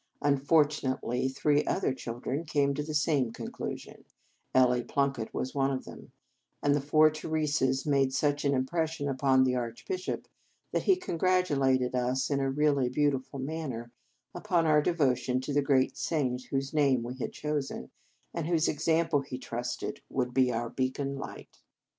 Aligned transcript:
Unfortunately, 0.23 1.29
three 1.29 1.63
other 1.65 1.93
children 1.93 2.43
came 2.43 2.73
to 2.73 2.81
the 2.81 2.95
same 2.95 3.31
conclusion, 3.31 4.03
Ellie 4.51 4.81
Plunkett 4.83 5.31
was 5.31 5.53
one 5.53 5.69
of 5.69 5.85
them, 5.85 6.11
and 6.63 6.73
the 6.73 6.81
four 6.81 7.11
Theresas 7.11 7.85
made 7.85 8.11
such 8.11 8.43
an 8.43 8.55
impression 8.55 9.07
upon 9.07 9.43
the 9.43 9.53
Archbishop 9.53 10.27
that 10.71 10.81
he 10.85 10.95
congratulated 10.95 11.93
us 11.93 12.31
in 12.31 12.39
a 12.39 12.49
really 12.49 12.89
beau 12.89 13.11
tiful 13.11 13.37
manner 13.37 13.91
upon 14.33 14.65
our 14.65 14.81
devotion 14.81 15.39
to 15.41 15.53
the 15.53 15.61
great 15.61 15.95
saint 15.95 16.45
whose 16.45 16.73
name 16.73 17.03
we 17.03 17.19
had 17.19 17.31
chosen, 17.31 17.91
and 18.33 18.47
whose 18.47 18.67
example, 18.67 19.21
he 19.21 19.37
trusted, 19.37 20.01
would 20.09 20.33
be 20.33 20.51
our 20.51 20.71
beacon 20.71 21.15
light. 21.15 21.59